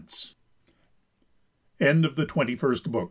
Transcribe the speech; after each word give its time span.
THE 1.77 1.87
END 1.87 2.05
OF 2.05 2.15
THE 2.15 2.25
TWENTY 2.25 2.55
FIRST 2.55 2.85
BOOK 2.85 2.95
OF 2.95 2.99